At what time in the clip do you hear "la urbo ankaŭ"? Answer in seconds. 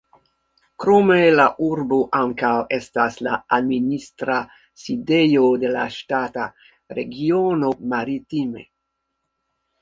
1.39-2.53